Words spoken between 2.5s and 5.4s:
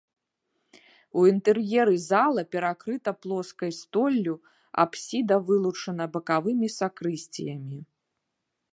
перакрыта плоскай столлю, апсіда